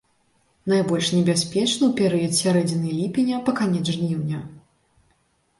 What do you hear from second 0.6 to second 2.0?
Найбольш небяспечны ў